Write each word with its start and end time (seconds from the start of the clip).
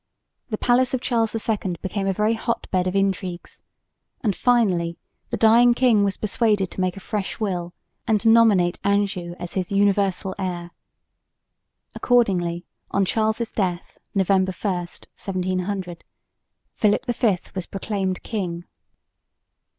The 0.49 0.57
palace 0.57 0.95
of 0.95 1.01
Charles 1.01 1.35
II 1.47 1.75
became 1.79 2.07
a 2.07 2.13
very 2.13 2.33
hot 2.33 2.67
bed 2.71 2.87
of 2.87 2.95
intrigues, 2.95 3.61
and 4.23 4.35
finally 4.35 4.97
the 5.29 5.37
dying 5.37 5.75
king 5.75 6.03
was 6.03 6.17
persuaded 6.17 6.71
to 6.71 6.81
make 6.81 6.97
a 6.97 6.99
fresh 6.99 7.39
will 7.39 7.71
and 8.07 8.25
nominate 8.25 8.79
Anjou 8.83 9.35
as 9.37 9.53
his 9.53 9.71
universal 9.71 10.33
heir. 10.39 10.71
Accordingly 11.93 12.65
on 12.89 13.05
Charles' 13.05 13.51
death 13.51 13.99
(November 14.15 14.55
1, 14.59 14.73
1700) 14.73 16.03
Philip 16.73 17.05
V 17.05 17.37
was 17.53 17.67
proclaimed 17.67 18.23
king. 18.23 18.65